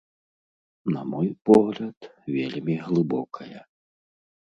На 0.93 1.03
мой 1.11 1.27
погляд, 1.51 1.99
вельмі 2.39 2.81
глыбокая. 2.89 3.59